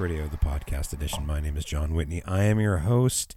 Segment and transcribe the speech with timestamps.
[0.00, 1.26] Radio, the podcast edition.
[1.26, 2.22] My name is Jon Whitney.
[2.24, 3.34] I am your host.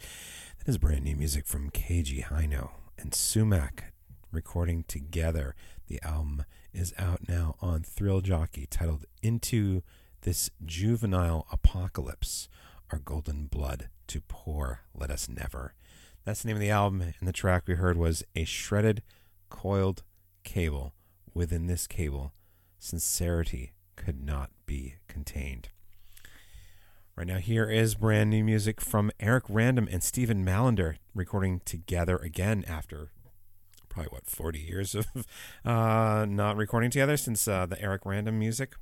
[0.60, 3.92] That is brand new music from Keiji Haino and Sumac
[4.32, 5.56] recording together.
[5.88, 9.84] The album is out now on Thrill Jockey, titled Into
[10.22, 12.48] This Juvenile Apocalypse
[12.94, 15.74] Our Golden Blood to Pour, Let Us Never.
[16.24, 19.04] That's the name of the album, and the track we heard was A Shredded
[19.50, 20.04] Coiled
[20.46, 20.94] Cable.
[21.34, 22.32] Within this cable,
[22.80, 25.68] sincerity could not be contained.
[27.16, 32.18] Right now, here is brand new music from Eric Random and Stephen Mallinder recording together
[32.18, 33.12] again after
[33.88, 35.06] probably what 40 years of
[35.64, 38.74] uh, not recording together since uh, the Eric Random music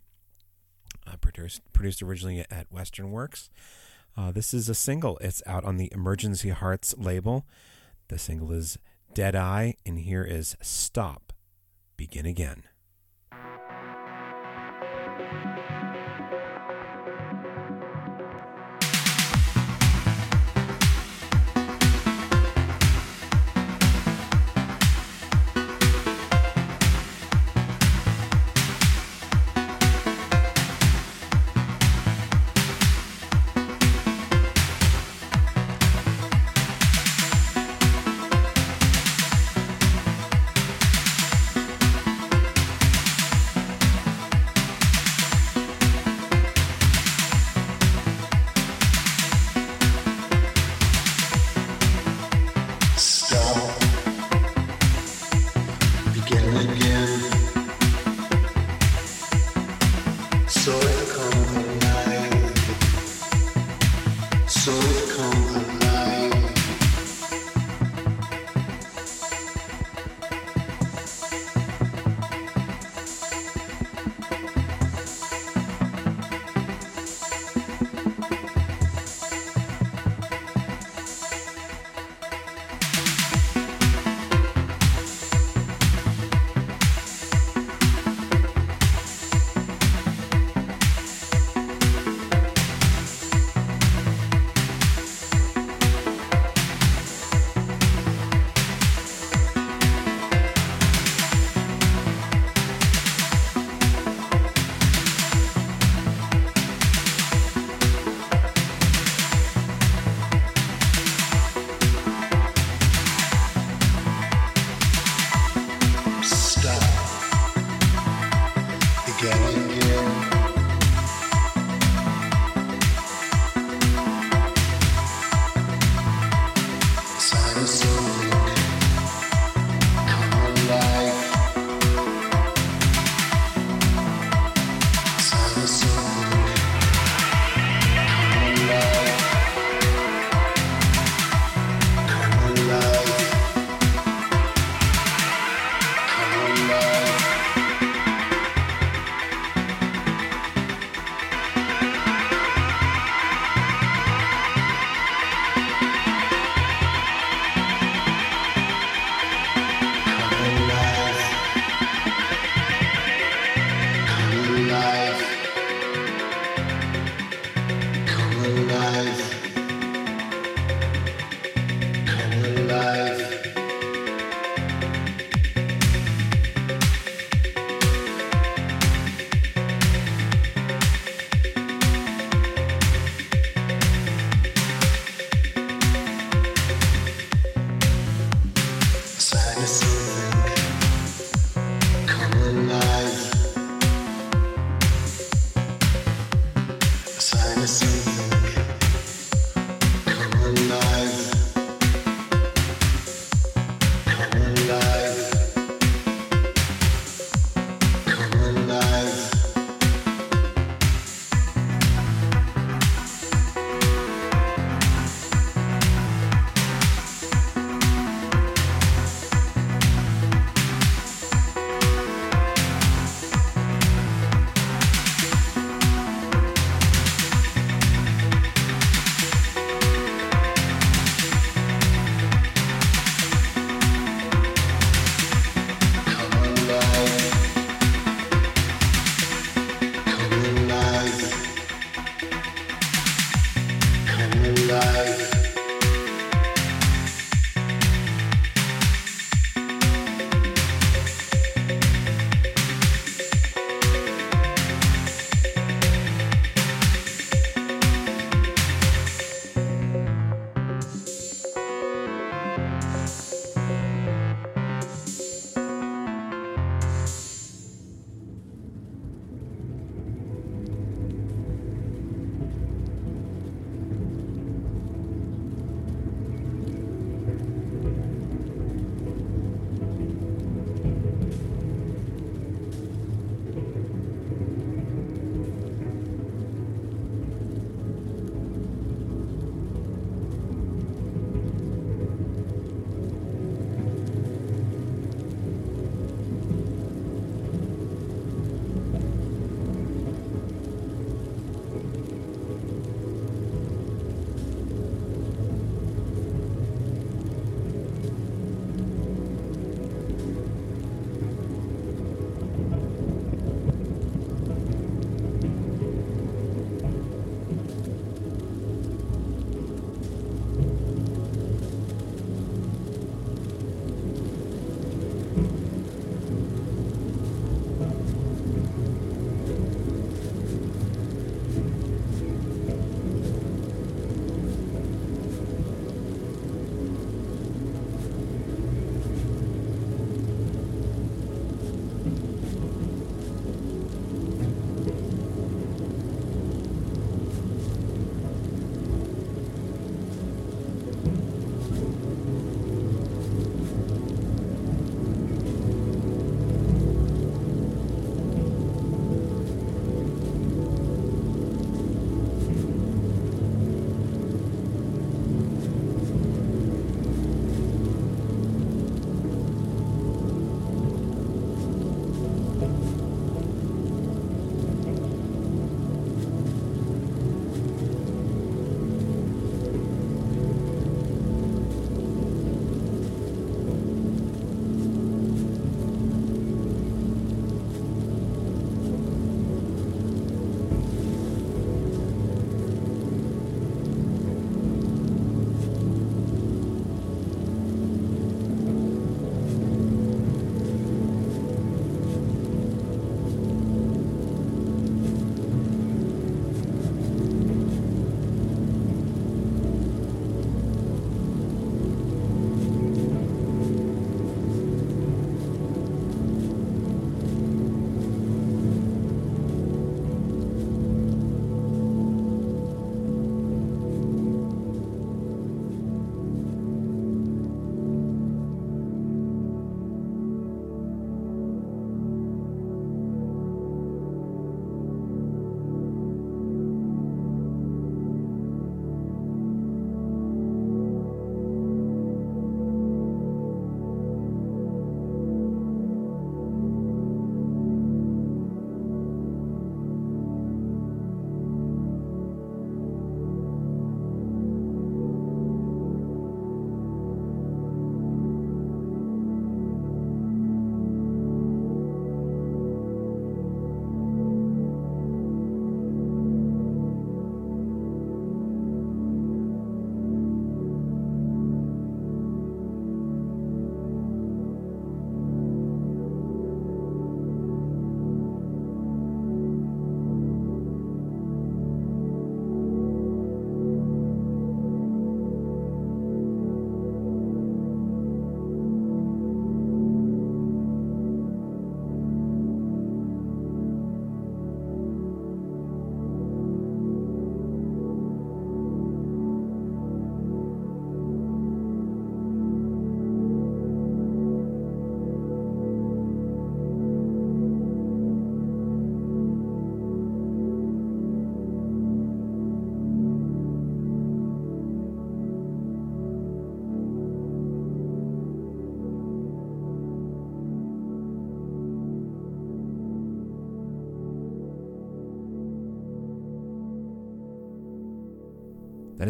[1.06, 3.50] uh, produced produced originally at Western Works.
[4.16, 5.18] Uh, this is a single.
[5.18, 7.46] It's out on the Emergency Hearts label.
[8.08, 8.78] The single is
[9.14, 11.34] Dead Eye, and here is Stop,
[11.98, 12.64] Begin Again.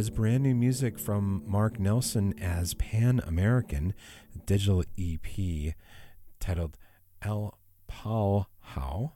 [0.01, 3.93] Is brand new music from Mark Nelson as Pan American,
[4.47, 5.75] digital EP
[6.39, 6.75] titled
[7.21, 9.13] El Pal How.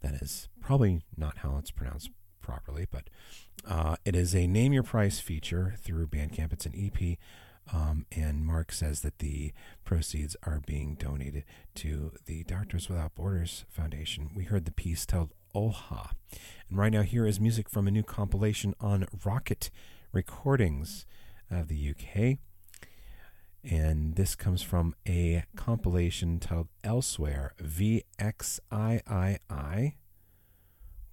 [0.00, 2.08] That is probably not how it's pronounced
[2.40, 3.10] properly, but
[3.68, 6.54] uh, it is a name your price feature through Bandcamp.
[6.54, 7.18] It's an EP.
[7.70, 9.52] Um, and Mark says that the
[9.84, 14.30] proceeds are being donated to the Doctors Without Borders Foundation.
[14.34, 16.10] We heard the piece titled Oha.
[16.68, 19.70] And right now, here is music from a new compilation on Rocket
[20.12, 21.06] Recordings
[21.50, 22.38] of the UK.
[23.62, 28.02] And this comes from a compilation titled Elsewhere VXIII,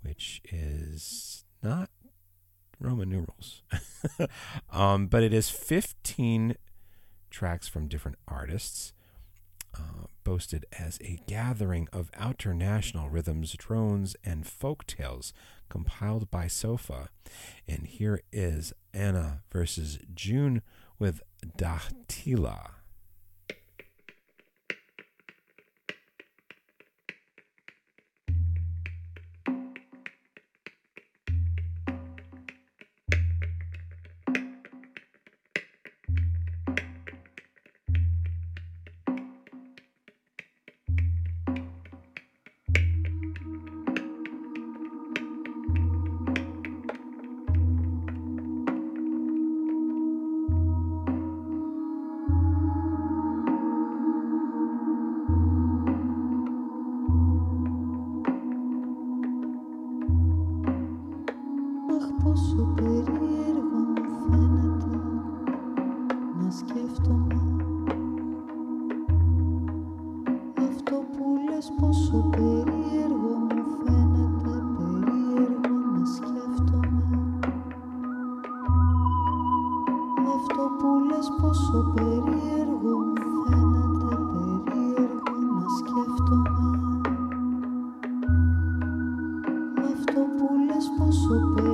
[0.01, 1.89] which is not
[2.79, 3.63] Roman numerals.
[4.71, 6.55] um, but it is 15
[7.29, 8.93] tracks from different artists,
[9.77, 15.33] uh, boasted as a gathering of international rhythms, drones, and folk tales
[15.69, 17.09] compiled by Sofa.
[17.67, 20.61] And here is Anna versus June
[20.99, 21.21] with
[21.57, 22.76] Dahtila.
[91.27, 91.66] supo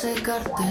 [0.00, 0.64] secarte.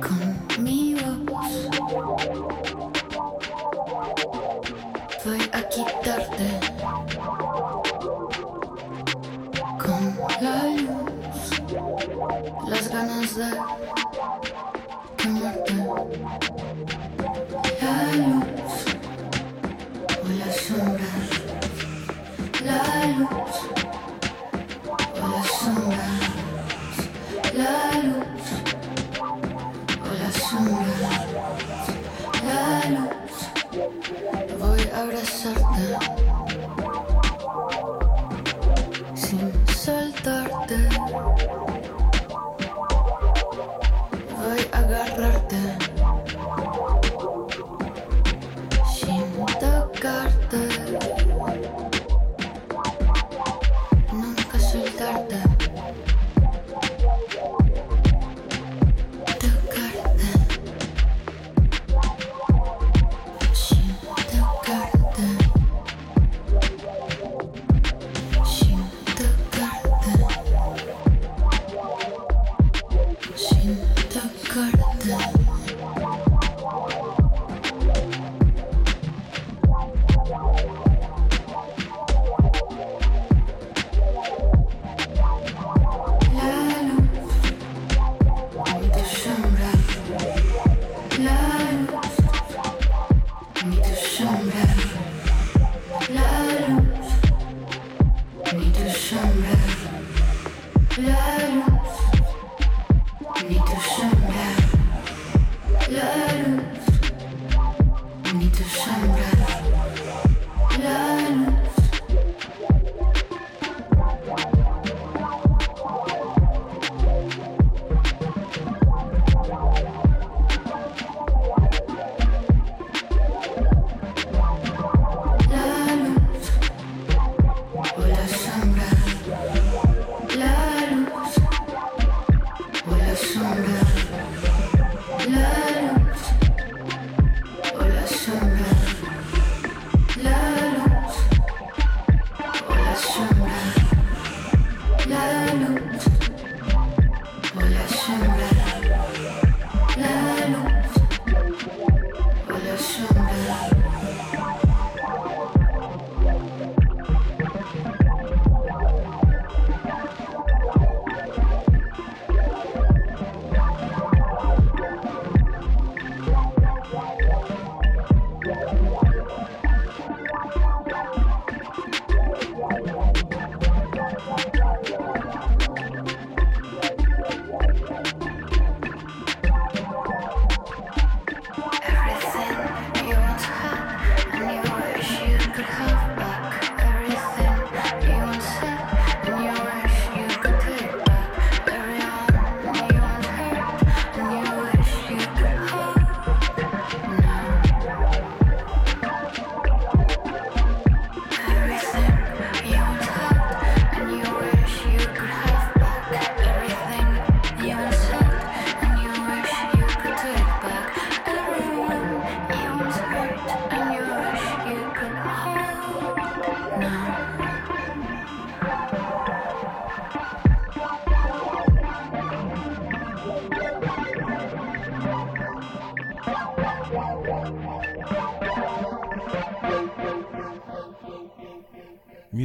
[0.00, 1.68] Con mi voz
[5.24, 6.48] voy a quitarte.
[9.82, 10.02] Con
[10.40, 11.44] la luz,
[12.68, 13.50] las ganas de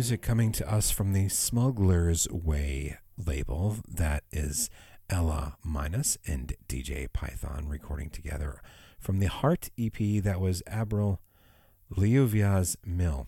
[0.07, 3.75] music coming to us from the Smuggler's Way label.
[3.85, 4.69] That is
[5.09, 8.61] Ela Minus and DJ Python recording together
[9.01, 11.17] from the Heart EP that was Abril
[11.93, 13.27] Lluvia's Mill.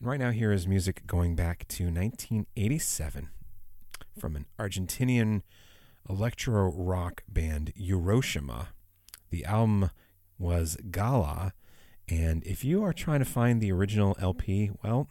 [0.00, 3.28] And right now, here is music going back to 1987
[4.18, 5.42] from an Argentinian
[6.08, 8.70] electro rock band, Hiroshima.
[9.30, 9.90] The album
[10.40, 11.52] was Gala.
[12.08, 15.08] And if you are trying to find the original LP, well,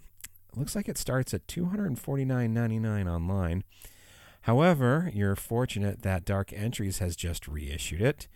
[0.56, 3.64] looks like it starts at $249.99 online.
[4.42, 8.28] However, you're fortunate that Dark Entries has just reissued it.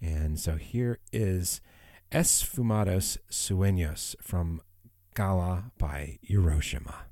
[0.00, 1.60] And so here is
[2.12, 4.62] Esfumados Sueños from
[5.14, 7.07] Gala by Hiroshima.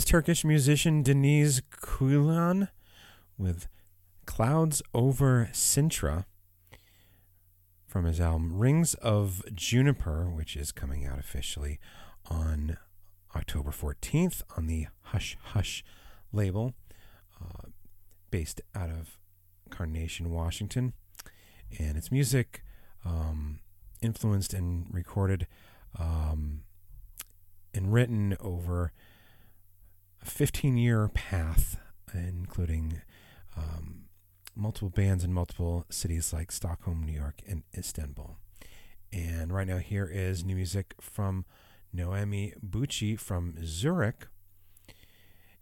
[0.00, 2.68] Is Turkish musician Deniz Kuilan
[3.36, 3.68] with
[4.24, 6.24] Clouds Over Sintra
[7.86, 11.78] from his album Rings of Juniper, which is coming out officially
[12.30, 12.78] on
[13.36, 15.84] October 14th on the Hush Hush
[16.32, 16.72] label,
[17.38, 17.68] uh,
[18.30, 19.18] based out of
[19.68, 20.94] Carnation, Washington.
[21.78, 22.64] And it's music
[23.04, 23.58] um,
[24.00, 25.46] influenced and recorded
[25.98, 26.62] um,
[27.74, 28.92] and written over
[30.22, 31.78] 15 year path,
[32.12, 33.00] including
[33.56, 34.06] um,
[34.54, 38.36] multiple bands in multiple cities like Stockholm, New York, and Istanbul.
[39.12, 41.44] And right now, here is new music from
[41.92, 44.28] Noemi Büchi from Zurich.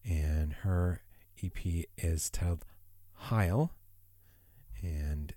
[0.04, 1.02] And her
[1.42, 2.64] EP is titled
[3.14, 3.72] Heil.
[4.82, 5.34] And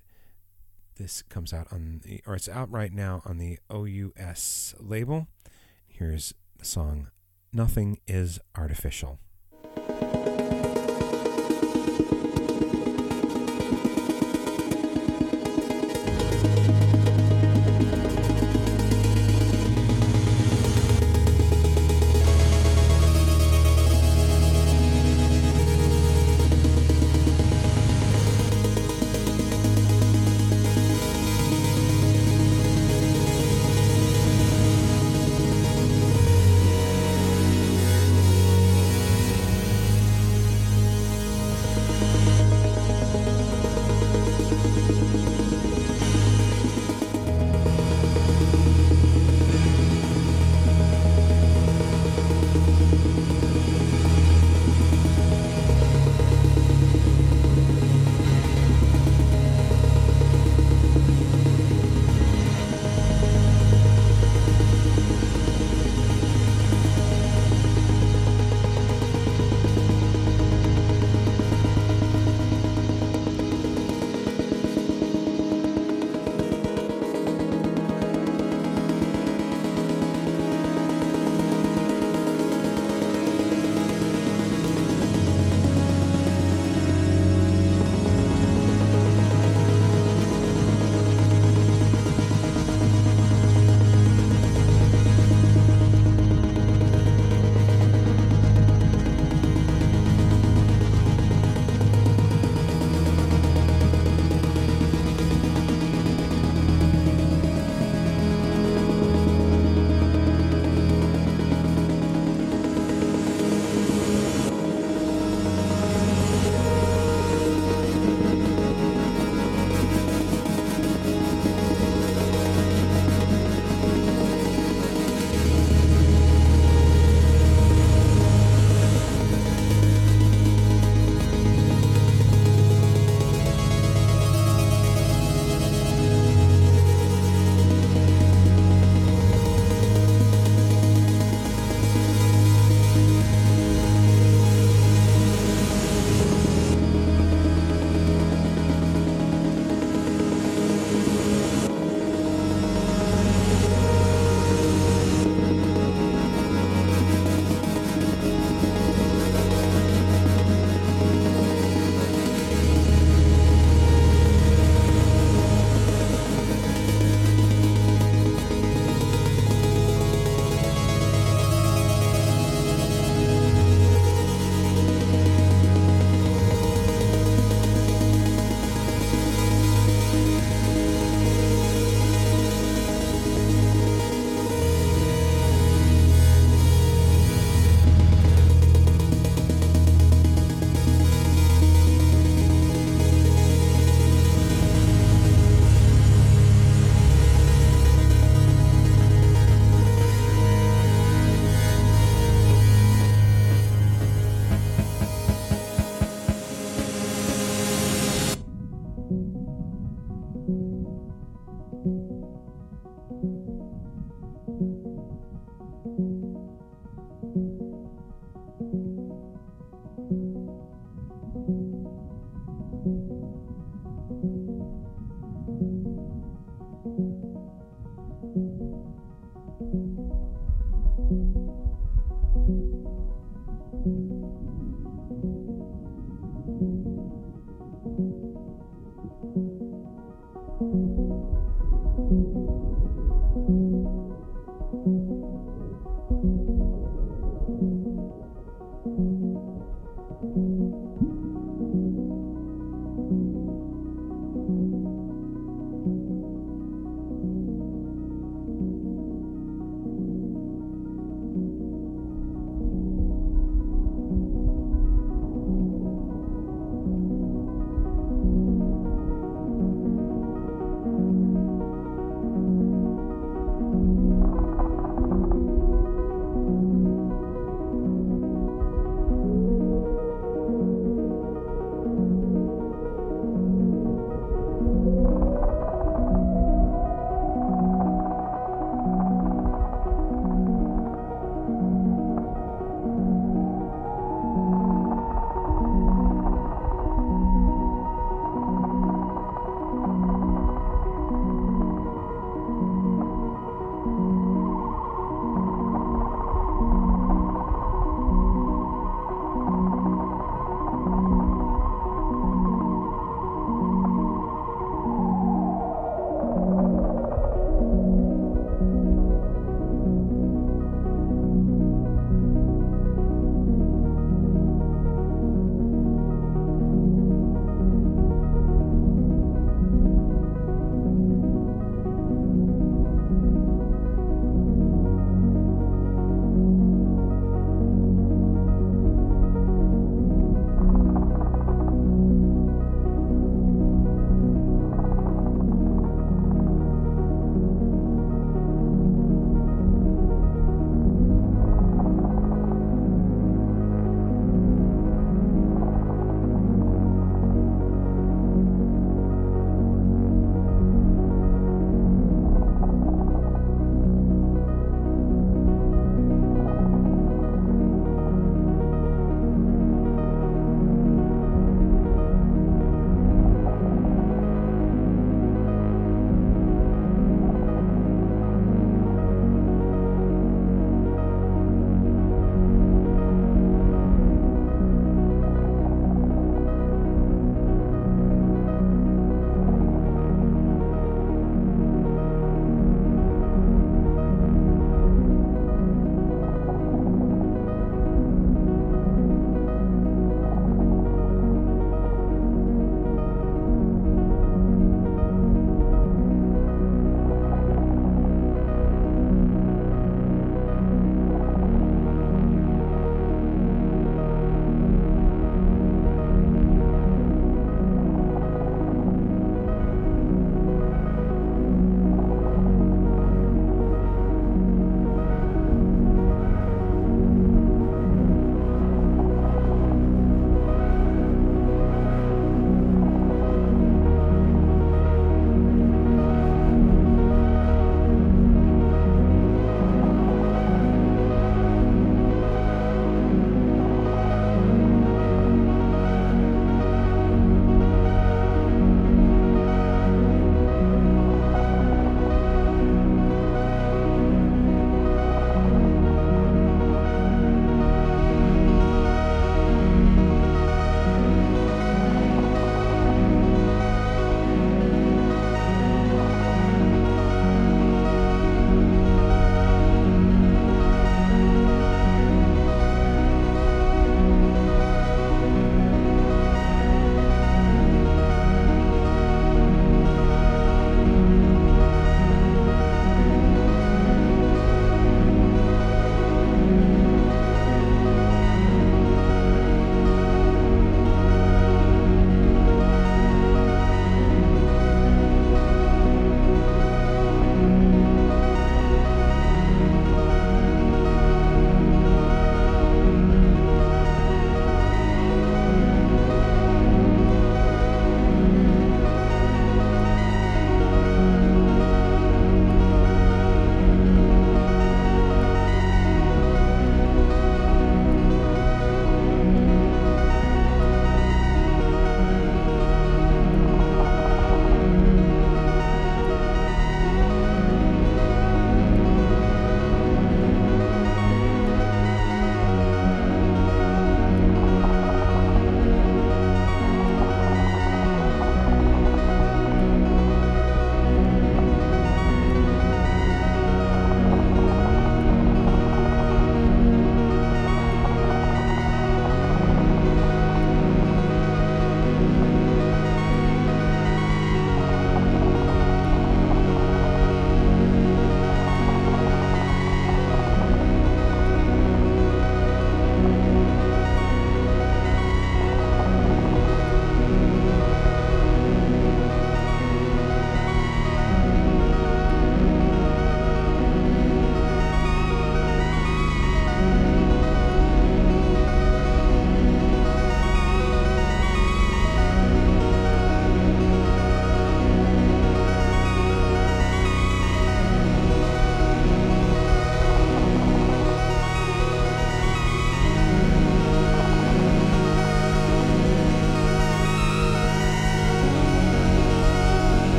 [0.97, 5.27] this comes out on the, or it's out right now on the OUS label.
[5.87, 7.07] Here's the song
[7.53, 9.19] Nothing is Artificial.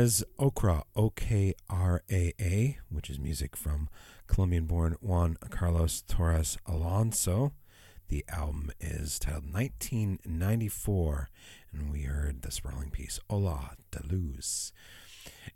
[0.00, 3.90] And Okra, O K R A A, which is music from
[4.26, 7.52] Colombian born Juan Carlos Torres Alonso.
[8.08, 11.28] The album is titled 1994,
[11.74, 14.72] and we heard the sprawling piece Hola de Luz.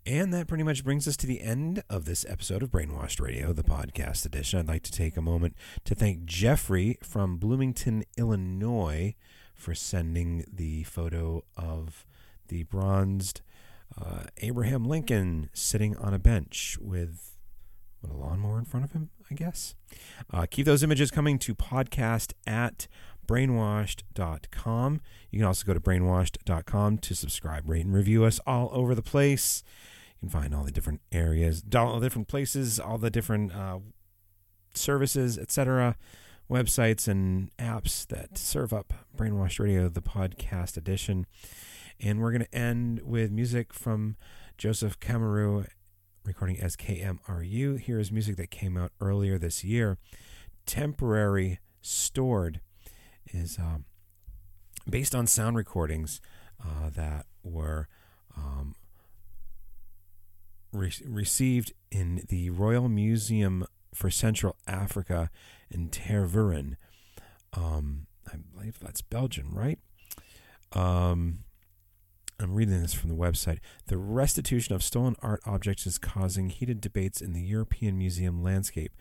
[0.05, 3.55] And that pretty much brings us to the end of this episode of Brainwashed Radio,
[3.55, 4.59] the podcast edition.
[4.59, 9.15] I'd like to take a moment to thank Jeffrey from Bloomington, Illinois,
[9.55, 12.05] for sending the photo of
[12.49, 13.41] the bronzed
[14.01, 17.37] uh, Abraham Lincoln sitting on a bench with
[18.01, 19.75] what, a lawnmower in front of him, I guess.
[20.33, 22.87] Uh, keep those images coming to podcast at
[23.27, 25.01] brainwashed.com.
[25.31, 29.03] You can also go to brainwashed.com to subscribe, rate, and review us all over the
[29.03, 29.63] place.
[30.21, 33.79] You can find all the different areas, all the different places, all the different uh,
[34.75, 35.97] services, etc.,
[36.51, 41.27] websites and apps that serve up Brainwashed Radio, the podcast edition.
[42.01, 44.17] And we're going to end with music from
[44.59, 45.67] Joseph Kamaru,
[46.25, 47.79] recording as KMRU.
[47.79, 49.99] Here is music that came out earlier this year.
[50.67, 52.61] Temporary Stored
[53.33, 53.85] is um,
[54.89, 56.21] based on sound recordings
[56.63, 57.89] uh, that were
[58.37, 58.75] um,
[60.73, 65.31] re- received in the Royal Museum for Central Africa
[65.71, 66.77] in Tervuren.
[67.53, 69.79] Um, I believe that's Belgium, right?
[70.73, 71.45] Um,
[72.45, 73.61] I'm reading this from the website.
[73.87, 78.93] The restitution of stolen art objects is causing heated debates in the European museum landscape.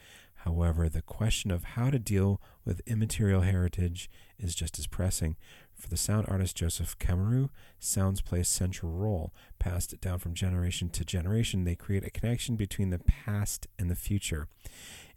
[0.45, 5.35] However, the question of how to deal with immaterial heritage is just as pressing.
[5.75, 9.33] For the sound artist Joseph Kamaru, sounds play a central role.
[9.59, 13.95] Passed down from generation to generation, they create a connection between the past and the
[13.95, 14.47] future.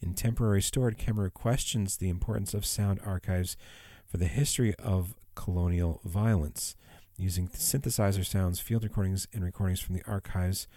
[0.01, 3.57] In Temporary Stored, Kamaru questions the importance of sound archives
[4.05, 6.75] for the history of colonial violence.
[7.19, 10.69] Using synthesizer sounds, field recordings, and recordings from the archives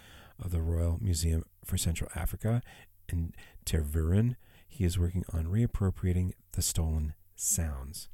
[0.41, 2.61] of the Royal Museum for Central Africa
[3.09, 3.33] in
[3.65, 4.37] Tervuren,
[4.67, 8.07] he is working on reappropriating the stolen sounds.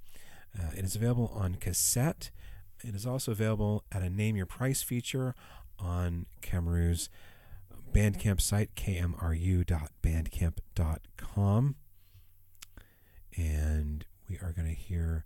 [0.58, 2.32] Uh, it is available on cassette.
[2.84, 5.36] It is also available at a Name Your Price feature
[5.78, 7.10] on Kamaru's
[7.94, 11.76] Bandcamp site, kmru.bandcamp.com.
[13.38, 15.26] And we are going to hear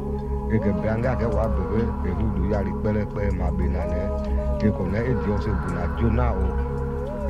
[0.55, 1.81] eke be anga ke wa be ke
[2.11, 4.01] ehudu yari pele pe ma be na ne.
[4.67, 6.47] Eke ne e dio sebu na jo na o.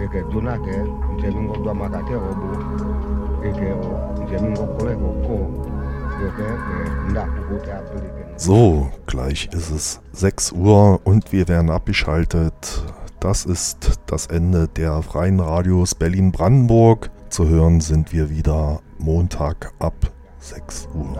[0.03, 0.77] Eke jo na ke
[1.15, 2.49] nje mi ngo dwa makate o bu
[3.49, 3.91] eke o
[4.23, 5.09] nje mi ngo kole ko.
[5.25, 5.37] Ko
[6.21, 7.55] be ko
[7.91, 12.83] bele ke So, gleich ist es 6 Uhr und wir werden abgeschaltet.
[13.19, 17.11] Das ist das Ende der freien Radios Berlin-Brandenburg.
[17.29, 19.93] Zu hören sind wir wieder Montag ab
[20.41, 21.11] 6 Uhr.